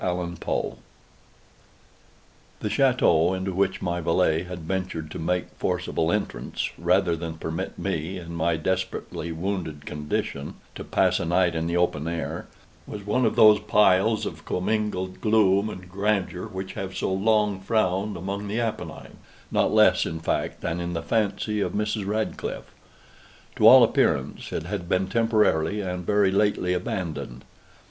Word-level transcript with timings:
THE 0.01 0.07
OVAL 0.07 0.33
PORTRAIT 0.39 0.77
The 2.61 2.69
château 2.69 3.37
into 3.37 3.53
which 3.53 3.83
my 3.83 4.01
valet 4.01 4.41
had 4.41 4.61
ventured 4.61 5.11
to 5.11 5.19
make 5.19 5.51
forcible 5.57 6.11
entrance, 6.11 6.71
rather 6.79 7.15
than 7.15 7.35
permit 7.37 7.77
me, 7.77 8.17
in 8.17 8.33
my 8.35 8.57
desperately 8.57 9.31
wounded 9.31 9.85
condition, 9.85 10.55
to 10.73 10.83
pass 10.83 11.19
a 11.19 11.25
night 11.25 11.53
in 11.53 11.67
the 11.67 11.77
open 11.77 12.07
air, 12.07 12.47
was 12.87 13.05
one 13.05 13.27
of 13.27 13.35
those 13.35 13.59
piles 13.59 14.25
of 14.25 14.43
commingled 14.43 15.21
gloom 15.21 15.69
and 15.69 15.87
grandeur 15.87 16.47
which 16.47 16.73
have 16.73 16.97
so 16.97 17.13
long 17.13 17.59
frowned 17.59 18.17
among 18.17 18.47
the 18.47 18.59
Appennines, 18.59 19.17
not 19.51 19.71
less 19.71 20.07
in 20.07 20.19
fact 20.19 20.61
than 20.61 20.79
in 20.81 20.93
the 20.93 21.03
fancy 21.03 21.61
of 21.61 21.73
Mrs. 21.73 22.07
Radcliffe. 22.07 22.73
To 23.57 23.67
all 23.67 23.83
appearance 23.83 24.51
it 24.51 24.63
had 24.63 24.89
been 24.89 25.05
temporarily 25.07 25.81
and 25.81 26.03
very 26.03 26.31
lately 26.31 26.73
abandoned. 26.73 27.45